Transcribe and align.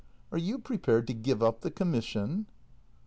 Are 0.31 0.39
you 0.39 0.57
pre 0.57 0.79
pared 0.79 1.05
to 1.09 1.13
give 1.13 1.43
up 1.43 1.61
the 1.61 1.69
commission 1.69 2.47